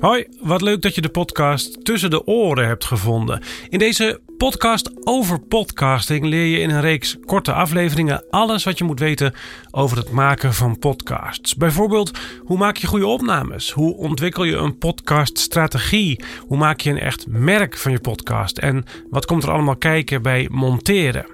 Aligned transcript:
Hoi, 0.00 0.26
wat 0.40 0.60
leuk 0.60 0.82
dat 0.82 0.94
je 0.94 1.00
de 1.00 1.08
podcast 1.08 1.84
Tussen 1.84 2.10
de 2.10 2.26
Oren 2.26 2.66
hebt 2.66 2.84
gevonden. 2.84 3.42
In 3.68 3.78
deze 3.78 4.20
podcast 4.36 4.90
over 5.06 5.40
podcasting 5.40 6.24
leer 6.24 6.44
je 6.44 6.58
in 6.58 6.70
een 6.70 6.80
reeks 6.80 7.16
korte 7.24 7.52
afleveringen 7.52 8.24
alles 8.30 8.64
wat 8.64 8.78
je 8.78 8.84
moet 8.84 8.98
weten 8.98 9.34
over 9.70 9.96
het 9.96 10.10
maken 10.10 10.54
van 10.54 10.78
podcasts. 10.78 11.54
Bijvoorbeeld, 11.54 12.18
hoe 12.44 12.58
maak 12.58 12.76
je 12.76 12.86
goede 12.86 13.06
opnames? 13.06 13.70
Hoe 13.70 13.96
ontwikkel 13.96 14.44
je 14.44 14.56
een 14.56 14.78
podcaststrategie? 14.78 16.24
Hoe 16.46 16.58
maak 16.58 16.80
je 16.80 16.90
een 16.90 17.00
echt 17.00 17.26
merk 17.28 17.76
van 17.76 17.92
je 17.92 18.00
podcast? 18.00 18.58
En 18.58 18.84
wat 19.10 19.26
komt 19.26 19.42
er 19.42 19.50
allemaal 19.50 19.76
kijken 19.76 20.22
bij 20.22 20.48
monteren? 20.50 21.26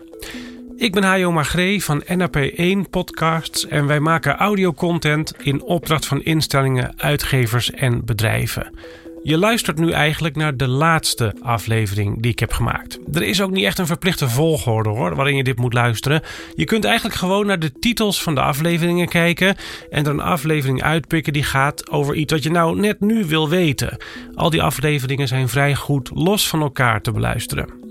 Ik 0.82 0.92
ben 0.92 1.02
Hajo 1.02 1.32
Magree 1.32 1.84
van 1.84 2.04
NAP1 2.04 2.90
Podcasts 2.90 3.66
en 3.66 3.86
wij 3.86 4.00
maken 4.00 4.36
audiocontent 4.36 5.34
in 5.42 5.62
opdracht 5.62 6.06
van 6.06 6.22
instellingen, 6.22 6.94
uitgevers 6.96 7.70
en 7.70 8.04
bedrijven. 8.04 8.74
Je 9.22 9.38
luistert 9.38 9.78
nu 9.78 9.90
eigenlijk 9.90 10.36
naar 10.36 10.56
de 10.56 10.68
laatste 10.68 11.34
aflevering 11.42 12.22
die 12.22 12.30
ik 12.30 12.38
heb 12.38 12.52
gemaakt. 12.52 12.98
Er 13.12 13.22
is 13.22 13.42
ook 13.42 13.50
niet 13.50 13.64
echt 13.64 13.78
een 13.78 13.86
verplichte 13.86 14.28
volgorde 14.28 14.88
hoor, 14.88 15.14
waarin 15.14 15.36
je 15.36 15.44
dit 15.44 15.58
moet 15.58 15.72
luisteren. 15.72 16.22
Je 16.54 16.64
kunt 16.64 16.84
eigenlijk 16.84 17.16
gewoon 17.16 17.46
naar 17.46 17.58
de 17.58 17.72
titels 17.72 18.22
van 18.22 18.34
de 18.34 18.40
afleveringen 18.40 19.08
kijken 19.08 19.56
en 19.90 20.04
er 20.04 20.10
een 20.10 20.20
aflevering 20.20 20.82
uitpikken 20.82 21.32
die 21.32 21.44
gaat 21.44 21.90
over 21.90 22.14
iets 22.14 22.32
wat 22.32 22.42
je 22.42 22.50
nou 22.50 22.80
net 22.80 23.00
nu 23.00 23.24
wil 23.24 23.48
weten. 23.48 23.96
Al 24.34 24.50
die 24.50 24.62
afleveringen 24.62 25.28
zijn 25.28 25.48
vrij 25.48 25.74
goed 25.74 26.10
los 26.14 26.48
van 26.48 26.60
elkaar 26.60 27.00
te 27.00 27.12
beluisteren. 27.12 27.81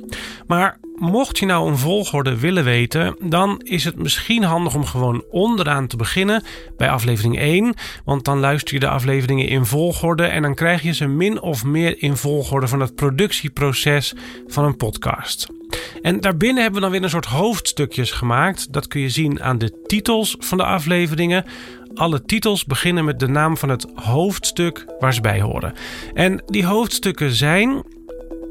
Maar 0.48 0.80
mocht 0.96 1.38
je 1.38 1.46
nou 1.46 1.70
een 1.70 1.78
volgorde 1.78 2.40
willen 2.40 2.64
weten, 2.64 3.16
dan 3.20 3.60
is 3.64 3.84
het 3.84 3.96
misschien 3.96 4.44
handig 4.44 4.76
om 4.76 4.86
gewoon 4.86 5.24
onderaan 5.30 5.88
te 5.88 5.96
beginnen 5.96 6.44
bij 6.78 6.90
aflevering 6.90 7.40
1. 7.40 7.74
Want 8.06 8.26
dan 8.26 8.40
luister 8.40 8.74
je 8.74 8.80
de 8.80 8.88
afleveringen 8.88 9.48
in 9.48 9.66
volgorde 9.66 10.24
en 10.24 10.42
dan 10.42 10.56
krijg 10.56 10.82
je 10.82 10.94
ze 10.94 11.08
min 11.08 11.42
of 11.42 11.64
meer 11.64 12.02
in 12.02 12.18
volgorde 12.18 12.68
van 12.68 12.80
het 12.80 12.96
productieproces 12.96 14.14
van 14.48 14.66
een 14.66 14.78
podcast. 14.78 15.48
En 16.02 16.20
daarbinnen 16.20 16.62
hebben 16.62 16.82
we 16.82 16.88
dan 16.88 16.92
weer 16.92 17.04
een 17.04 17.10
soort 17.10 17.26
hoofdstukjes 17.26 18.12
gemaakt. 18.12 18.74
Dat 18.74 18.88
kun 18.88 19.02
je 19.02 19.10
zien 19.10 19.42
aan 19.44 19.58
de 19.58 19.82
titels 19.86 20.36
van 20.40 20.58
de 20.58 20.64
afleveringen. 20.64 21.46
Alle 21.94 22.24
titels 22.26 22.66
beginnen 22.66 23.06
met 23.06 23.20
de 23.20 23.28
naam 23.28 23.58
van 23.58 23.70
het 23.70 23.88
hoofdstuk 23.96 24.86
waar 25.00 25.14
ze 25.14 25.22
bij 25.22 25.42
horen. 25.42 25.74
En 26.14 26.44
die 26.46 26.66
hoofdstukken 26.66 27.32
zijn 27.32 27.84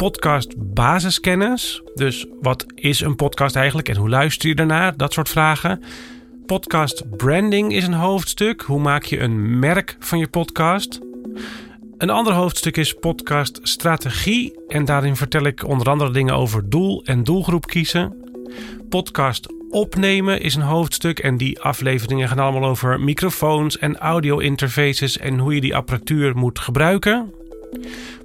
podcast 0.00 0.54
basiskennis. 0.56 1.82
Dus 1.94 2.26
wat 2.40 2.66
is 2.74 3.00
een 3.00 3.16
podcast 3.16 3.56
eigenlijk 3.56 3.88
en 3.88 3.96
hoe 3.96 4.08
luister 4.08 4.48
je 4.48 4.54
ernaar? 4.54 4.96
Dat 4.96 5.12
soort 5.12 5.28
vragen. 5.28 5.82
Podcast 6.46 7.16
branding 7.16 7.72
is 7.72 7.86
een 7.86 7.92
hoofdstuk. 7.92 8.60
Hoe 8.60 8.80
maak 8.80 9.04
je 9.04 9.20
een 9.20 9.58
merk 9.58 9.96
van 9.98 10.18
je 10.18 10.28
podcast? 10.28 11.00
Een 11.98 12.10
ander 12.10 12.32
hoofdstuk 12.32 12.76
is 12.76 12.94
podcast 12.94 13.60
strategie. 13.62 14.58
En 14.68 14.84
daarin 14.84 15.16
vertel 15.16 15.44
ik 15.44 15.68
onder 15.68 15.88
andere 15.88 16.10
dingen 16.10 16.34
over 16.34 16.70
doel 16.70 17.04
en 17.04 17.24
doelgroep 17.24 17.66
kiezen. 17.66 18.16
Podcast 18.88 19.46
opnemen 19.68 20.40
is 20.40 20.54
een 20.54 20.62
hoofdstuk. 20.62 21.18
En 21.18 21.36
die 21.36 21.60
afleveringen 21.60 22.28
gaan 22.28 22.38
allemaal 22.38 22.70
over 22.70 23.00
microfoons 23.00 23.78
en 23.78 23.98
audio 23.98 24.38
interfaces 24.38 25.18
en 25.18 25.38
hoe 25.38 25.54
je 25.54 25.60
die 25.60 25.76
apparatuur 25.76 26.36
moet 26.36 26.58
gebruiken 26.58 27.39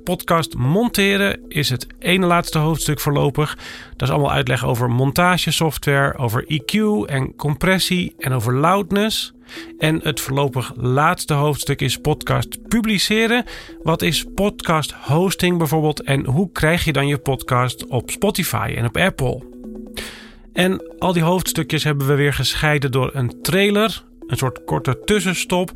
podcast 0.04 0.56
monteren 0.56 1.40
is 1.48 1.70
het 1.70 1.88
ene 2.00 2.26
laatste 2.26 2.58
hoofdstuk 2.58 3.00
voorlopig. 3.00 3.58
Dat 3.96 4.08
is 4.08 4.14
allemaal 4.14 4.32
uitleg 4.32 4.66
over 4.66 4.90
montagesoftware, 4.90 6.18
over 6.18 6.46
EQ 6.48 6.80
en 7.06 7.36
compressie 7.36 8.14
en 8.18 8.32
over 8.32 8.54
loudness. 8.54 9.34
En 9.78 10.00
het 10.04 10.22
voorlopig 10.22 10.72
laatste 10.76 11.34
hoofdstuk 11.34 11.82
is 11.82 11.98
podcast 11.98 12.68
publiceren. 12.68 13.46
Wat 13.84 14.02
is 14.02 14.26
podcast 14.36 14.92
hosting 14.92 15.58
bijvoorbeeld 15.58 16.02
en 16.02 16.26
hoe 16.26 16.52
krijg 16.52 16.84
je 16.84 16.94
dan 16.94 17.08
je 17.08 17.18
podcast 17.18 17.86
op 17.86 18.12
Spotify 18.12 18.74
en 18.78 18.86
op 18.86 18.98
Apple? 18.98 19.44
En 20.54 20.98
al 21.00 21.14
die 21.14 21.24
hoofdstukjes 21.24 21.84
hebben 21.84 22.08
we 22.08 22.16
weer 22.16 22.34
gescheiden 22.34 22.92
door 22.92 23.09
een 23.14 23.42
trailer, 23.42 24.03
een 24.28 24.38
soort 24.38 24.64
korte 24.64 25.00
tussenstop. 25.06 25.72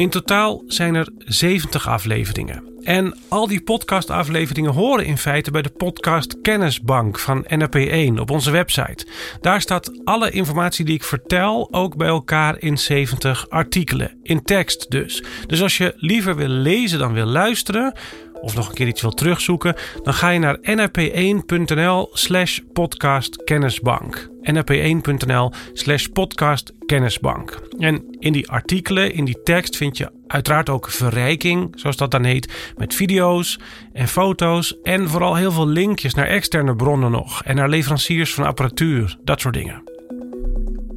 In 0.00 0.10
totaal 0.10 0.62
zijn 0.66 0.94
er 0.94 1.08
70 1.18 1.88
afleveringen. 1.88 2.64
En 2.82 3.14
al 3.28 3.46
die 3.46 3.62
podcastafleveringen 3.62 4.72
horen 4.72 5.06
in 5.06 5.18
feite 5.18 5.50
bij 5.50 5.62
de 5.62 5.70
podcast 5.70 6.40
Kennisbank 6.40 7.18
van 7.18 7.46
NRP1 7.46 8.20
op 8.20 8.30
onze 8.30 8.50
website. 8.50 9.06
Daar 9.40 9.60
staat 9.60 10.04
alle 10.04 10.30
informatie 10.30 10.84
die 10.84 10.94
ik 10.94 11.04
vertel 11.04 11.68
ook 11.70 11.96
bij 11.96 12.08
elkaar 12.08 12.56
in 12.58 12.78
70 12.78 13.48
artikelen, 13.48 14.18
in 14.22 14.42
tekst 14.42 14.90
dus. 14.90 15.24
Dus 15.46 15.62
als 15.62 15.76
je 15.76 15.92
liever 15.96 16.36
wil 16.36 16.48
lezen 16.48 16.98
dan 16.98 17.12
wil 17.12 17.26
luisteren, 17.26 17.96
of 18.40 18.54
nog 18.54 18.68
een 18.68 18.74
keer 18.74 18.86
iets 18.86 19.02
wil 19.02 19.10
terugzoeken, 19.10 19.74
dan 20.02 20.14
ga 20.14 20.28
je 20.30 20.38
naar 20.38 20.58
nrp1.nl 20.58 22.08
slash 22.12 22.58
podcastkennisbank. 22.72 24.28
nrp1.nl 24.42 25.52
slash 25.72 26.06
podcastkennisbank. 26.06 27.60
En 27.78 28.04
in 28.18 28.32
die 28.32 28.50
artikelen, 28.50 29.12
in 29.12 29.24
die 29.24 29.42
tekst 29.42 29.76
vind 29.76 29.96
je 29.96 30.10
uiteraard 30.26 30.68
ook 30.68 30.90
verrijking, 30.90 31.72
zoals 31.74 31.96
dat 31.96 32.10
dan 32.10 32.24
heet, 32.24 32.72
met 32.76 32.94
video's 32.94 33.58
en 33.92 34.08
foto's 34.08 34.80
en 34.82 35.08
vooral 35.08 35.34
heel 35.34 35.52
veel 35.52 35.68
linkjes 35.68 36.14
naar 36.14 36.26
externe 36.26 36.76
bronnen 36.76 37.10
nog 37.10 37.42
en 37.42 37.56
naar 37.56 37.68
leveranciers 37.68 38.34
van 38.34 38.44
apparatuur, 38.44 39.18
dat 39.24 39.40
soort 39.40 39.54
dingen. 39.54 39.82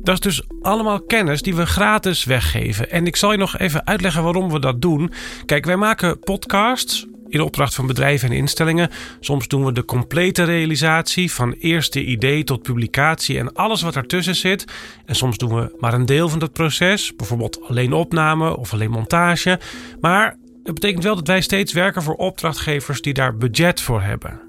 Dat 0.04 0.14
is 0.14 0.20
dus 0.20 0.44
allemaal 0.62 1.02
kennis 1.02 1.42
die 1.42 1.56
we 1.56 1.66
gratis 1.66 2.24
weggeven. 2.24 2.92
En 2.92 3.06
ik 3.06 3.16
zal 3.16 3.32
je 3.32 3.38
nog 3.38 3.58
even 3.58 3.86
uitleggen 3.86 4.24
waarom 4.24 4.52
we 4.52 4.60
dat 4.60 4.82
doen. 4.82 5.12
Kijk, 5.46 5.66
wij 5.66 5.76
maken 5.76 6.20
podcasts 6.20 7.08
in 7.34 7.42
opdracht 7.42 7.76
van 7.76 7.88
bedrijven 7.88 8.30
en 8.30 8.36
instellingen. 8.36 8.90
Soms 9.20 9.48
doen 9.48 9.66
we 9.66 9.72
de 9.72 9.86
complete 9.86 10.44
realisatie 10.44 11.32
van 11.32 11.52
eerste 11.52 12.04
idee 12.04 12.44
tot 12.44 12.62
publicatie 12.62 13.40
en 13.40 13.54
alles 13.54 13.82
wat 13.82 13.94
daartussen 13.94 14.36
zit. 14.36 14.66
En 15.06 15.16
soms 15.16 15.38
doen 15.38 15.56
we 15.56 15.76
maar 15.80 15.94
een 15.94 16.06
deel 16.06 16.30
van 16.30 16.40
dat 16.40 16.54
proces, 16.54 17.16
bijvoorbeeld 17.16 17.62
alleen 17.68 17.94
opname 17.94 18.58
of 18.58 18.74
alleen 18.74 18.92
montage. 18.92 19.60
Maar 20.02 20.38
dat 20.64 20.74
betekent 20.74 21.04
wel 21.04 21.16
dat 21.16 21.28
wij 21.28 21.42
steeds 21.42 21.74
werken 21.74 22.04
voor 22.04 22.16
opdrachtgevers 22.16 23.02
die 23.02 23.14
daar 23.14 23.38
budget 23.38 23.82
voor 23.82 24.02
hebben. 24.02 24.42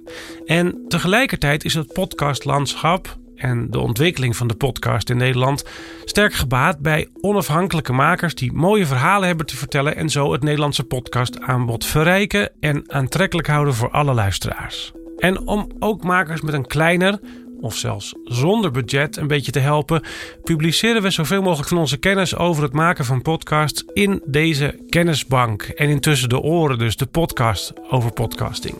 En 0.47 0.85
tegelijkertijd 0.89 1.65
is 1.65 1.75
het 1.75 1.93
podcastlandschap 1.93 3.17
en 3.37 3.71
de 3.71 3.79
ontwikkeling 3.79 4.37
van 4.37 4.47
de 4.47 4.55
podcast 4.55 5.11
in 5.11 5.17
Nederland 5.17 5.65
sterk 6.05 6.35
gebaat 6.35 6.79
bij 6.79 7.09
onafhankelijke 7.21 7.93
makers 7.93 8.35
die 8.35 8.53
mooie 8.53 8.87
verhalen 8.87 9.27
hebben 9.27 9.47
te 9.47 9.57
vertellen 9.57 9.97
en 9.97 10.09
zo 10.09 10.33
het 10.33 10.43
Nederlandse 10.43 10.85
podcastaanbod 10.85 11.87
verrijken 11.87 12.51
en 12.61 12.93
aantrekkelijk 12.93 13.49
houden 13.49 13.75
voor 13.75 13.91
alle 13.91 14.15
luisteraars. 14.15 14.93
En 15.19 15.47
om 15.47 15.71
ook 15.79 16.05
makers 16.05 16.41
met 16.41 16.55
een 16.55 16.67
kleiner, 16.67 17.21
of 17.61 17.77
zelfs 17.77 18.15
zonder 18.25 18.71
budget 18.71 19.17
een 19.17 19.27
beetje 19.27 19.53
te 19.53 19.59
helpen, 19.59 20.03
publiceren 20.43 21.03
we 21.03 21.11
zoveel 21.11 21.43
mogelijk 21.43 21.69
van 21.69 21.79
onze 21.79 21.97
kennis 21.97 22.37
over 22.37 22.63
het 22.63 22.73
maken 22.73 23.05
van 23.05 23.23
podcasts 23.23 23.85
in 23.93 24.23
deze 24.25 24.79
kennisbank. 24.89 25.63
En 25.63 25.89
intussen 25.89 26.29
de 26.29 26.41
oren, 26.41 26.79
dus 26.79 26.97
de 26.97 27.07
podcast 27.07 27.73
over 27.91 28.13
podcasting. 28.13 28.75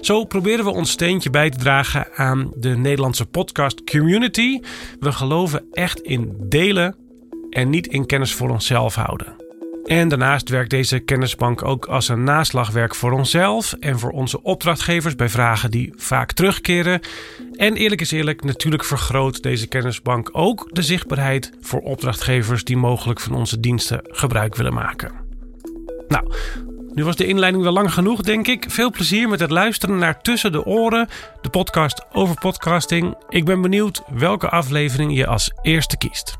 Zo 0.00 0.24
proberen 0.24 0.64
we 0.64 0.70
ons 0.70 0.90
steentje 0.90 1.30
bij 1.30 1.50
te 1.50 1.58
dragen 1.58 2.06
aan 2.14 2.50
de 2.56 2.76
Nederlandse 2.76 3.26
podcast 3.26 3.84
community. 3.84 4.60
We 5.00 5.12
geloven 5.12 5.64
echt 5.72 6.00
in 6.00 6.36
delen 6.38 6.96
en 7.50 7.70
niet 7.70 7.86
in 7.86 8.06
kennis 8.06 8.34
voor 8.34 8.50
onszelf 8.50 8.94
houden. 8.94 9.39
En 9.90 10.08
daarnaast 10.08 10.48
werkt 10.48 10.70
deze 10.70 10.98
kennisbank 10.98 11.64
ook 11.64 11.86
als 11.86 12.08
een 12.08 12.24
naslagwerk 12.24 12.94
voor 12.94 13.12
onszelf 13.12 13.72
en 13.72 13.98
voor 13.98 14.10
onze 14.10 14.42
opdrachtgevers 14.42 15.14
bij 15.14 15.28
vragen 15.28 15.70
die 15.70 15.92
vaak 15.96 16.32
terugkeren. 16.32 17.00
En 17.56 17.74
eerlijk 17.74 18.00
is 18.00 18.10
eerlijk, 18.10 18.44
natuurlijk 18.44 18.84
vergroot 18.84 19.42
deze 19.42 19.66
kennisbank 19.66 20.28
ook 20.32 20.68
de 20.72 20.82
zichtbaarheid 20.82 21.52
voor 21.60 21.80
opdrachtgevers 21.80 22.64
die 22.64 22.76
mogelijk 22.76 23.20
van 23.20 23.34
onze 23.34 23.60
diensten 23.60 24.00
gebruik 24.02 24.56
willen 24.56 24.74
maken. 24.74 25.12
Nou, 26.08 26.32
nu 26.94 27.04
was 27.04 27.16
de 27.16 27.26
inleiding 27.26 27.62
wel 27.62 27.72
lang 27.72 27.92
genoeg, 27.92 28.20
denk 28.20 28.46
ik. 28.48 28.66
Veel 28.68 28.90
plezier 28.90 29.28
met 29.28 29.40
het 29.40 29.50
luisteren 29.50 29.98
naar 29.98 30.20
Tussen 30.22 30.52
de 30.52 30.64
Oren, 30.64 31.08
de 31.40 31.50
podcast 31.50 32.04
over 32.12 32.34
podcasting. 32.40 33.14
Ik 33.28 33.44
ben 33.44 33.60
benieuwd 33.60 34.02
welke 34.08 34.48
aflevering 34.48 35.16
je 35.16 35.26
als 35.26 35.52
eerste 35.62 35.96
kiest. 35.96 36.39